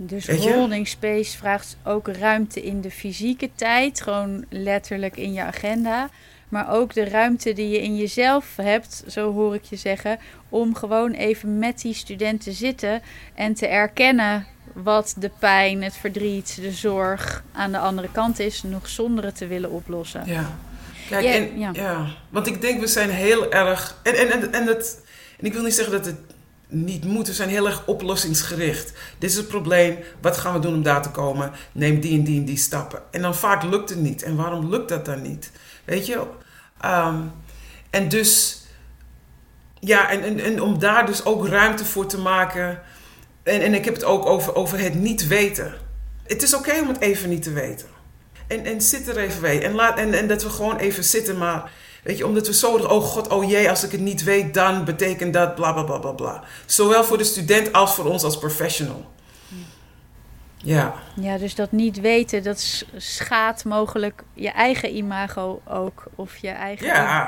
[0.00, 6.10] Dus holding space vraagt ook ruimte in de fysieke tijd, gewoon letterlijk in je agenda.
[6.48, 10.74] Maar ook de ruimte die je in jezelf hebt, zo hoor ik je zeggen, om
[10.74, 13.02] gewoon even met die student te zitten
[13.34, 18.62] en te erkennen wat de pijn, het verdriet, de zorg aan de andere kant is,
[18.62, 20.22] nog zonder het te willen oplossen.
[20.26, 20.56] Ja.
[21.08, 21.70] Kijk, en, ja.
[21.72, 22.06] ja.
[22.28, 24.00] want ik denk we zijn heel erg.
[24.02, 25.02] En, en, en, en, het,
[25.38, 26.18] en ik wil niet zeggen dat het
[26.68, 27.26] niet moeten.
[27.26, 28.92] We zijn heel erg oplossingsgericht.
[29.18, 29.98] Dit is het probleem.
[30.20, 31.52] Wat gaan we doen om daar te komen?
[31.72, 33.02] Neem die en die en die stappen.
[33.10, 34.22] En dan vaak lukt het niet.
[34.22, 35.50] En waarom lukt dat dan niet?
[35.84, 36.22] Weet je?
[36.80, 37.20] Ehm,
[37.90, 38.62] en dus,
[39.80, 42.82] ja, en, en, en om daar dus ook ruimte voor te maken.
[43.42, 45.74] En, en ik heb het ook over, over het niet weten.
[46.26, 47.86] Het is oké om het even niet te weten.
[48.46, 49.62] En, en zit er even bij.
[49.62, 51.70] En, laat, en, en dat we gewoon even zitten, maar
[52.08, 54.84] Weet je, omdat we zo, oh god, oh jee, als ik het niet weet, dan
[54.84, 56.42] betekent dat bla bla bla bla bla.
[56.66, 59.04] Zowel voor de student als voor ons als professional.
[60.56, 60.94] Ja.
[61.20, 66.04] Ja, dus dat niet weten, dat schaadt mogelijk je eigen imago ook.
[66.14, 66.86] Of je eigen,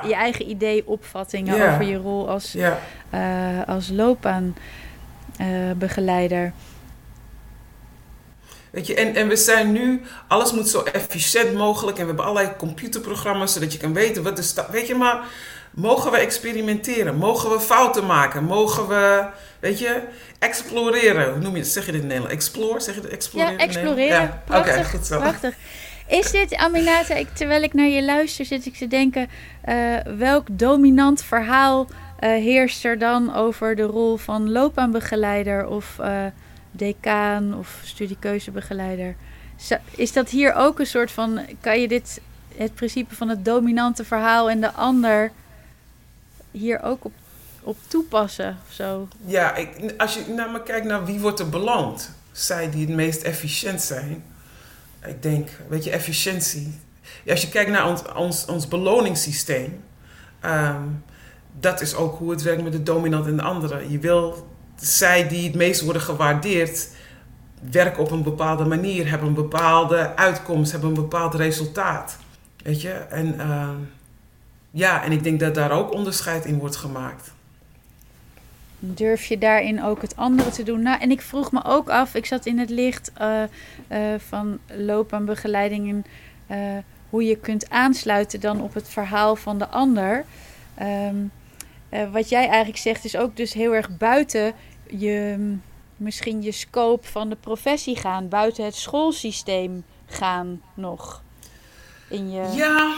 [0.09, 2.79] je eigen idee, opvattingen over je rol als, ja.
[3.15, 6.45] uh, als loopbaanbegeleider.
[6.45, 6.51] Uh,
[8.71, 12.27] Weet je, en, en we zijn nu, alles moet zo efficiënt mogelijk en we hebben
[12.27, 14.71] allerlei computerprogramma's zodat je kan weten wat de stap.
[14.71, 15.25] Weet je, maar
[15.71, 17.17] mogen we experimenteren?
[17.17, 18.45] Mogen we fouten maken?
[18.45, 19.27] Mogen we,
[19.61, 20.03] weet je,
[20.39, 21.31] exploreren?
[21.33, 21.69] Hoe noem je het?
[21.69, 22.35] Zeg je dit in Nederland?
[22.35, 22.81] Explore?
[22.81, 23.11] Zeg je het?
[23.11, 23.53] Exploreren?
[23.53, 24.41] Ja, exploreren.
[24.49, 24.59] Ja.
[24.59, 25.19] Oké, goed zo.
[25.19, 25.55] Prachtig.
[26.07, 29.29] Is dit, Aminata, ik, terwijl ik naar je luister, zit ik te denken,
[29.69, 36.25] uh, welk dominant verhaal uh, heerst er dan over de rol van loopbaanbegeleider of uh,
[36.71, 39.17] decaan of studiekeuzebegeleider.
[39.91, 42.21] Is dat hier ook een soort van, kan je dit,
[42.57, 45.33] het principe van het dominante verhaal en de ander
[46.51, 47.13] hier ook op,
[47.63, 48.59] op toepassen?
[48.69, 49.09] Of zo?
[49.25, 52.97] Ja, ik, als je naar me kijkt naar wie wordt er beland, zij die het
[52.97, 54.25] meest efficiënt zijn.
[55.07, 56.81] Ik denk, weet je, efficiëntie.
[57.29, 59.85] Als je kijkt naar ons, ons, ons beloningssysteem,
[60.41, 60.83] ehm,
[61.61, 63.91] dat is ook hoe het werkt met de dominant en de andere.
[63.91, 64.50] Je wil
[64.81, 66.89] zij die het meest worden gewaardeerd,
[67.71, 72.17] werken op een bepaalde manier, hebben een bepaalde uitkomst, hebben een bepaald resultaat.
[72.63, 72.91] Weet je?
[72.91, 73.77] En ehm,
[74.71, 77.33] ja, en ik denk dat daar ook onderscheid in wordt gemaakt.
[78.79, 80.83] Durf je daarin ook het andere te doen?
[80.83, 83.43] Nou, en ik vroeg me ook af, ik zat in het licht uh,
[83.89, 86.05] uh, van loopbaanbegeleidingen,
[86.51, 86.57] uh,
[87.11, 90.25] hoe je kunt aansluiten dan op het verhaal van de ander.
[90.75, 91.17] Ehm,
[92.13, 94.55] wat jij eigenlijk zegt is ook dus heel erg buiten
[94.99, 95.57] je
[95.97, 101.23] misschien je scope van de professie gaan, buiten het schoolsysteem gaan nog.
[102.09, 102.51] In je...
[102.55, 102.95] Ja,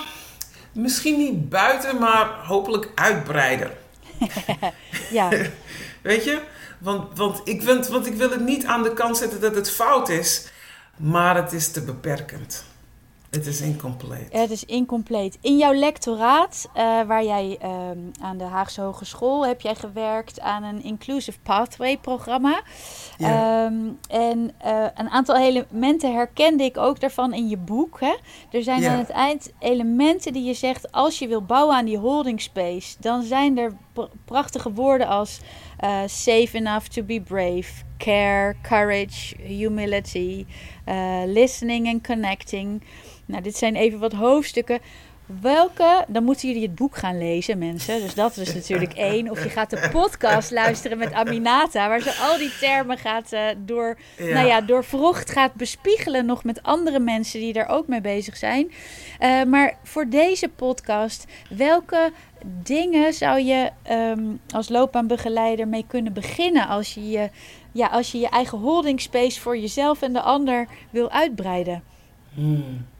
[0.72, 3.70] misschien niet buiten, maar hopelijk uitbreiden.
[5.10, 5.28] ja.
[6.02, 6.42] Weet je?
[6.78, 9.70] Want, want, ik wil, want ik wil het niet aan de kant zetten dat het
[9.70, 10.48] fout is,
[10.96, 12.64] maar het is te beperkend.
[13.32, 14.32] Het is incompleet.
[14.32, 15.38] Het is incompleet.
[15.40, 20.62] In jouw lectoraat, uh, waar jij ehm, aan de Haagse Hogeschool heb jij gewerkt aan
[20.62, 22.62] een Inclusive Pathway programma.
[23.18, 23.64] Ja.
[23.64, 23.74] Ehm,
[24.08, 28.00] en uh, een aantal elementen herkende ik ook daarvan in je boek.
[28.00, 28.16] Hè?
[28.50, 31.98] Er zijn aan het eind elementen die je zegt, als je wil bouwen aan die
[31.98, 33.76] holding space, dan zijn er
[34.24, 35.40] prachtige woorden als
[35.84, 40.46] uh, safe enough to be brave, care, courage, humility,
[41.26, 42.82] listening and connecting.
[43.26, 44.80] Nou, dit zijn even wat hoofdstukken.
[45.40, 48.00] Welke, dan moeten jullie het boek gaan lezen, mensen.
[48.00, 49.30] Dus dat is natuurlijk één.
[49.30, 53.46] Of je gaat de podcast luisteren met Aminata, waar ze al die termen gaat uh,
[53.58, 58.00] door, Nou ja, door vrocht gaat bespiegelen, nog met andere mensen die daar ook mee
[58.00, 58.72] bezig zijn.
[59.20, 62.12] Uh, maar voor deze podcast, welke
[62.62, 67.30] dingen zou je um, als loopbaanbegeleider mee kunnen beginnen als je je,
[67.72, 71.82] ja, als je je eigen holding space voor jezelf en de ander wil uitbreiden?
[72.34, 72.90] Hmm.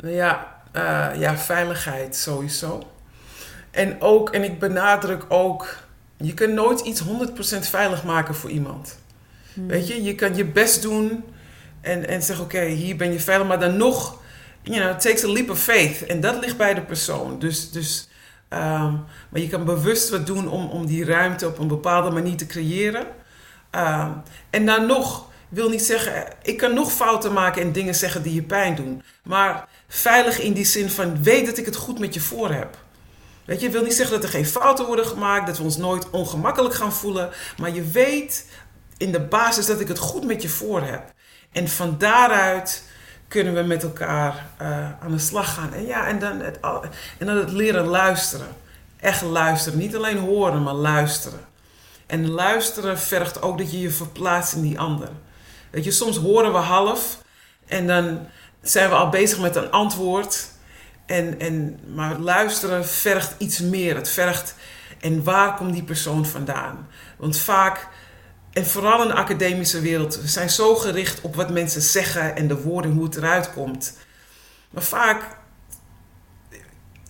[0.00, 2.82] Nou ja, uh, ja, veiligheid sowieso.
[3.70, 5.76] En ook, en ik benadruk ook,
[6.16, 7.04] je kunt nooit iets 100%
[7.60, 8.98] veilig maken voor iemand.
[9.54, 9.66] Hmm.
[9.66, 11.24] Weet je, je kan je best doen
[11.80, 14.20] en, en zeggen: Oké, hier ben je veilig, maar dan nog,
[14.62, 16.06] you know, it takes a leap of faith.
[16.06, 17.38] En dat ligt bij de persoon.
[17.38, 18.08] Dus, dus
[18.48, 22.36] um, maar je kan bewust wat doen om, om die ruimte op een bepaalde manier
[22.36, 23.06] te creëren.
[23.70, 28.22] Um, en dan nog, wil niet zeggen, ik kan nog fouten maken en dingen zeggen
[28.22, 29.02] die je pijn doen.
[29.22, 32.78] Maar veilig in die zin van weet dat ik het goed met je voor heb.
[33.44, 36.10] Weet je, wil niet zeggen dat er geen fouten worden gemaakt, dat we ons nooit
[36.10, 37.30] ongemakkelijk gaan voelen.
[37.56, 38.46] Maar je weet
[38.96, 41.12] in de basis dat ik het goed met je voor heb.
[41.52, 42.82] En van daaruit
[43.28, 44.68] kunnen we met elkaar uh,
[45.00, 45.72] aan de slag gaan.
[45.72, 46.58] En ja, en dan, het,
[47.18, 48.48] en dan het leren luisteren.
[49.00, 49.78] Echt luisteren.
[49.78, 51.40] Niet alleen horen, maar luisteren.
[52.06, 55.08] En luisteren vergt ook dat je je verplaatst in die ander.
[55.70, 57.18] Weet je, soms horen we half
[57.66, 58.26] en dan
[58.62, 60.46] zijn we al bezig met een antwoord.
[61.06, 63.96] En, en, maar luisteren vergt iets meer.
[63.96, 64.54] Het vergt,
[65.00, 66.88] en waar komt die persoon vandaan?
[67.16, 67.88] Want vaak,
[68.52, 72.48] en vooral in de academische wereld, we zijn zo gericht op wat mensen zeggen en
[72.48, 73.96] de woorden, hoe het eruit komt.
[74.70, 75.36] Maar vaak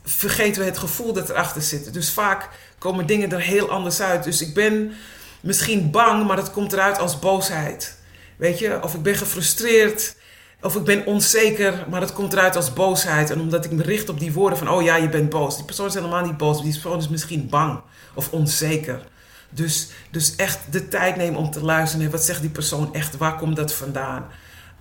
[0.05, 1.93] vergeten we het gevoel dat erachter zit.
[1.93, 4.25] Dus vaak komen dingen er heel anders uit.
[4.25, 4.93] Dus ik ben
[5.41, 7.97] misschien bang, maar dat komt eruit als boosheid.
[8.37, 10.17] Weet je, of ik ben gefrustreerd.
[10.63, 13.31] Of ik ben onzeker, maar dat komt eruit als boosheid.
[13.31, 15.57] En omdat ik me richt op die woorden van, oh ja, je bent boos.
[15.57, 16.63] Die persoon is helemaal niet boos.
[16.63, 17.81] Die persoon is misschien bang
[18.15, 19.03] of onzeker.
[19.51, 22.11] Dus, dus echt de tijd nemen om te luisteren.
[22.11, 23.17] Wat zegt die persoon echt?
[23.17, 24.27] Waar komt dat vandaan?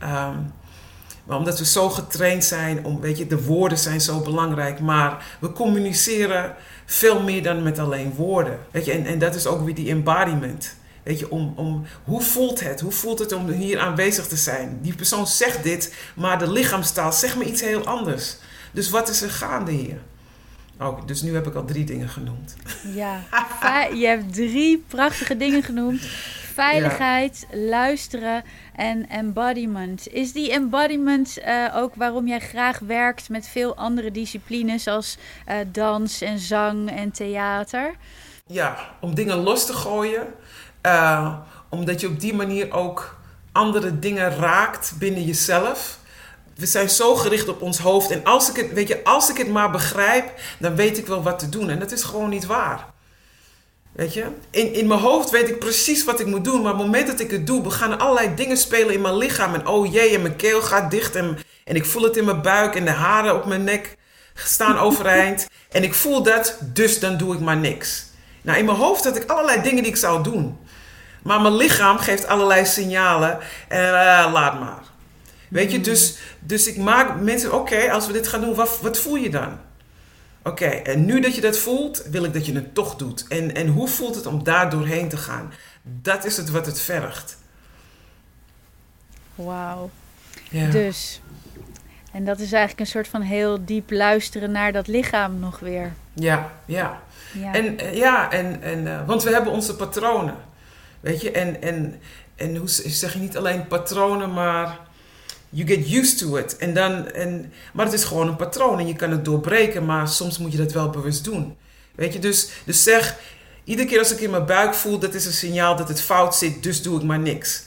[0.04, 0.54] Um,
[1.24, 4.80] maar omdat we zo getraind zijn, om, weet je, de woorden zijn zo belangrijk.
[4.80, 8.60] Maar we communiceren veel meer dan met alleen woorden.
[8.72, 10.76] Weet je, en, en dat is ook weer die embodiment.
[11.08, 12.80] Weet je, om, om, hoe voelt het?
[12.80, 14.80] Hoe voelt het om hier aanwezig te zijn?
[14.82, 18.38] Die persoon zegt dit, maar de lichaamstaal zegt me iets heel anders.
[18.72, 20.02] Dus wat is er gaande hier?
[20.80, 22.56] Oh, dus nu heb ik al drie dingen genoemd.
[22.94, 23.24] Ja,
[24.02, 26.02] je hebt drie prachtige dingen genoemd.
[26.54, 28.44] Veiligheid, luisteren
[28.76, 30.08] en embodiment.
[30.08, 35.18] Is die embodiment uh, ook waarom jij graag werkt met veel andere disciplines zoals
[35.48, 37.96] uh, dans en zang en theater?
[38.48, 40.28] Ja, om dingen los te gooien
[40.86, 41.34] uh,
[41.70, 43.16] omdat je op die manier ook
[43.52, 45.98] andere dingen raakt binnen jezelf.
[46.56, 48.12] We zijn zo gericht op ons hoofd.
[48.12, 51.24] En als ik het, weet je, als ik het maar begrijp, dan weet ik wel
[51.24, 51.70] wat te doen.
[51.70, 52.86] En dat is gewoon niet waar.
[53.92, 54.26] Weet je?
[54.50, 56.62] In, in mijn hoofd weet ik precies wat ik moet doen.
[56.62, 59.54] Maar op het moment dat ik het doe, gaan allerlei dingen spelen in mijn lichaam.
[59.54, 61.16] En oh jee, en mijn keel gaat dicht.
[61.16, 62.76] En, en ik voel het in mijn buik.
[62.76, 63.98] En de haren op mijn nek
[64.34, 65.48] staan overeind.
[65.72, 68.06] en ik voel dat, dus dan doe ik maar niks.
[68.42, 70.58] Nou, in mijn hoofd had ik allerlei dingen die ik zou doen.
[71.28, 73.40] Maar mijn lichaam geeft allerlei signalen.
[73.68, 74.84] En uh, laat maar.
[75.50, 78.98] Weet je, dus, dus ik maak mensen, oké, als we dit gaan doen, wat, wat
[78.98, 79.58] voel je dan?
[80.44, 83.26] Oké, en nu dat je dat voelt, wil ik dat je het toch doet.
[83.28, 85.54] En, en hoe voelt het om daar doorheen te gaan?
[85.84, 87.38] Dat is het wat het vergt.
[89.36, 89.90] Wauw.
[90.50, 90.70] Ja.
[90.70, 91.22] Dus,
[92.12, 95.94] en dat is eigenlijk een soort van heel diep luisteren naar dat lichaam nog weer.
[96.14, 97.02] Ja, ja.
[97.34, 97.54] ja.
[97.54, 100.47] En eh, ja, en, en, uh, want we hebben onze patronen.
[101.00, 102.00] Weet je, en, en,
[102.36, 104.80] en hoe zeg je niet alleen patronen, maar
[105.50, 106.58] you get used to it.
[106.58, 110.08] En dan, en, maar het is gewoon een patroon en je kan het doorbreken, maar
[110.08, 111.58] soms moet je dat wel bewust doen.
[111.96, 113.16] Weet je, dus, dus zeg,
[113.64, 116.36] iedere keer als ik in mijn buik voel, dat is een signaal dat het fout
[116.36, 117.66] zit, dus doe ik maar niks.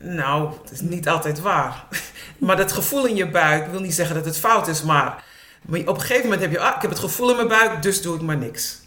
[0.00, 1.84] Nou, dat is niet altijd waar.
[2.38, 5.24] maar dat gevoel in je buik wil niet zeggen dat het fout is, maar,
[5.62, 7.82] maar op een gegeven moment heb je, ah, ik heb het gevoel in mijn buik,
[7.82, 8.78] dus doe ik maar niks.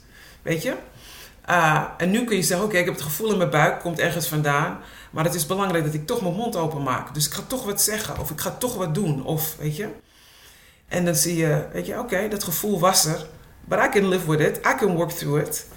[0.41, 0.73] Weet je?
[1.49, 3.99] Uh, en nu kun je zeggen, oké, ik heb het gevoel in mijn buik, komt
[3.99, 4.79] ergens vandaan.
[5.11, 7.13] Maar het is belangrijk dat ik toch mijn mond open maak.
[7.13, 9.25] Dus ik ga toch wat zeggen of ik ga toch wat doen.
[9.25, 9.87] Of, weet je.
[10.87, 13.25] En dan zie je, weet je, oké, dat gevoel was er.
[13.65, 14.57] But I can live with it.
[14.57, 15.67] I can work through it.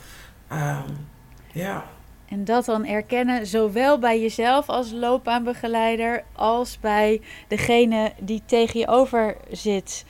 [0.50, 0.84] Ja.
[0.86, 1.06] Um,
[1.52, 1.80] yeah.
[2.28, 8.88] En dat dan erkennen, zowel bij jezelf als loopbaanbegeleider, als bij degene die tegen je
[8.88, 10.04] over zit.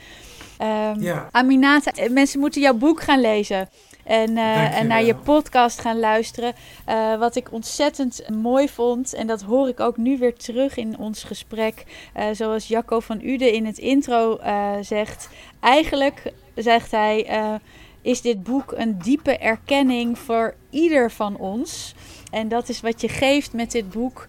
[0.61, 1.27] Um, ja.
[1.31, 3.69] Aminata, mensen moeten jouw boek gaan lezen.
[4.03, 6.53] En, uh, en naar je podcast gaan luisteren.
[6.89, 9.13] Uh, wat ik ontzettend mooi vond.
[9.13, 11.83] En dat hoor ik ook nu weer terug in ons gesprek.
[12.17, 14.39] Uh, zoals Jacco van Ude in het intro
[14.81, 15.29] zegt.
[15.59, 17.59] Eigenlijk zegt hij
[18.01, 21.93] is dit boek een diepe erkenning voor ieder van ons.
[22.31, 24.27] En dat is wat je geeft met dit boek.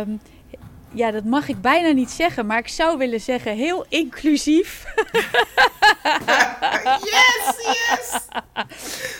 [0.00, 0.20] Um,
[0.92, 4.84] ja, dat mag ik bijna niet zeggen, maar ik zou willen zeggen heel inclusief.
[7.12, 8.10] yes, yes!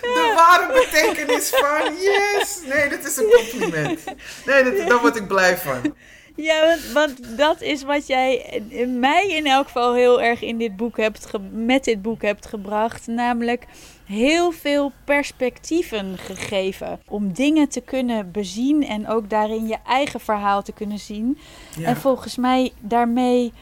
[0.00, 2.60] De ware betekenis van yes!
[2.64, 4.00] Nee, dat is een compliment.
[4.46, 5.94] Nee, dat, daar word ik blij van.
[6.40, 10.76] Ja, want, want, dat is wat jij mij in elk geval heel erg in dit
[10.76, 13.06] boek hebt met dit boek hebt gebracht.
[13.06, 13.66] Namelijk
[14.04, 17.00] heel veel perspectieven gegeven.
[17.08, 21.38] Om dingen te kunnen bezien en ook daarin je eigen verhaal te kunnen zien.
[21.82, 23.52] En volgens mij daarmee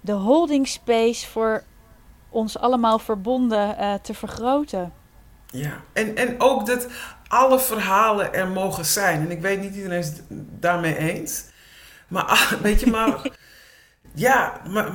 [0.00, 1.62] de holding space voor
[2.28, 4.92] ons allemaal verbonden uh, te vergroten.
[5.46, 6.88] Ja, en, en ook dat
[7.28, 9.20] alle verhalen er mogen zijn.
[9.20, 10.22] En ik weet niet iedereen is het
[10.60, 11.54] daarmee eens.
[12.08, 13.30] Maar weet je, maar
[14.14, 14.90] ja, maar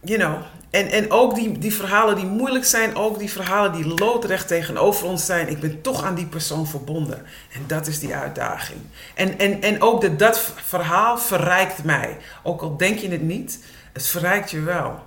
[0.00, 0.42] you know.
[0.70, 5.06] En, en ook die, die verhalen die moeilijk zijn, ook die verhalen die loodrecht tegenover
[5.06, 5.48] ons zijn.
[5.48, 7.26] Ik ben toch aan die persoon verbonden.
[7.52, 8.80] En dat is die uitdaging.
[9.14, 12.16] En, en, en ook dat, dat verhaal verrijkt mij.
[12.42, 15.04] Ook al denk je het niet, het verrijkt je wel.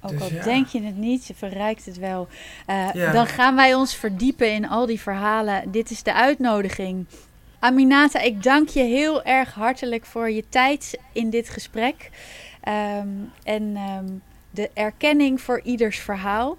[0.00, 2.28] Ook dus al denk je het niet, je verrijkt het wel.
[2.66, 5.70] Uh, Dan gaan wij ons verdiepen in al die verhalen.
[5.70, 7.06] Dit is de uitnodiging.
[7.60, 12.10] Aminata, ik dank je heel erg hartelijk voor je tijd in dit gesprek.
[12.68, 16.56] Um, en um, de erkenning voor ieders verhaal.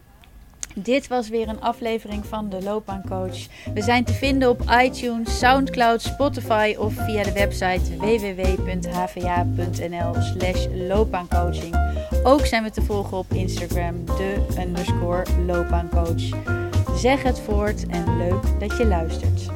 [0.75, 3.47] Dit was weer een aflevering van de Loopbaancoach.
[3.73, 11.75] We zijn te vinden op iTunes, SoundCloud, Spotify of via de website www.hva.nl/slash loopbaancoaching.
[12.23, 16.29] Ook zijn we te volgen op Instagram, de underscore loopbaancoach.
[16.95, 19.47] Zeg het voort en leuk dat je luistert.